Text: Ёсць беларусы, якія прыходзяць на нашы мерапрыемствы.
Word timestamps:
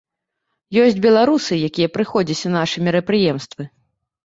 Ёсць 0.83 0.97
беларусы, 1.07 1.59
якія 1.69 1.93
прыходзяць 1.99 2.43
на 2.51 2.57
нашы 2.59 2.77
мерапрыемствы. 2.91 3.71